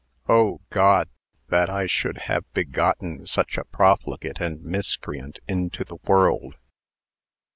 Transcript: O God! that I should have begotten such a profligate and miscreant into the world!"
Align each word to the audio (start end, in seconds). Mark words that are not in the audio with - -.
O 0.27 0.61
God! 0.71 1.09
that 1.49 1.69
I 1.69 1.85
should 1.85 2.21
have 2.25 2.51
begotten 2.53 3.27
such 3.27 3.55
a 3.55 3.65
profligate 3.65 4.41
and 4.41 4.59
miscreant 4.63 5.37
into 5.47 5.83
the 5.83 5.97
world!" 6.07 6.55